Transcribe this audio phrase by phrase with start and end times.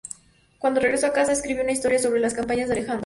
[0.57, 2.99] Cuando regresó a casa, escribió una historia sobre las campañas de Alejandro.